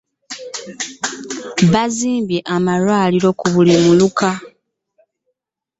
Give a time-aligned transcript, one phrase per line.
[1.73, 4.29] Bazimba amalwaliro ku buli muluka.